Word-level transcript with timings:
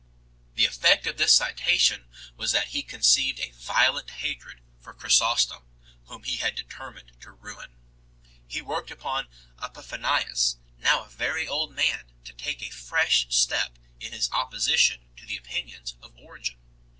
The 0.55 0.65
effect 0.65 1.05
of 1.05 1.17
this 1.17 1.35
citation 1.35 2.07
was 2.35 2.53
that 2.53 2.69
he 2.69 2.81
conceived 2.81 3.39
a 3.39 3.51
violent 3.51 4.09
hatred 4.09 4.61
for 4.79 4.95
Chrysostom, 4.95 5.61
whom 6.05 6.23
he 6.23 6.37
determined 6.37 7.11
to 7.21 7.29
ruin. 7.29 7.75
He 8.47 8.63
worked 8.63 8.89
upon 8.89 9.27
Epiphanius, 9.63 10.57
now 10.79 11.03
a 11.03 11.09
very 11.09 11.47
old 11.47 11.75
man, 11.75 12.13
to 12.23 12.33
take 12.33 12.63
a 12.63 12.71
fresh 12.71 13.27
step 13.29 13.77
in 13.99 14.11
his 14.11 14.27
opposition 14.31 15.05
to 15.17 15.27
the 15.27 15.37
opinions 15.37 15.93
of 16.01 16.17
Origen. 16.17 16.57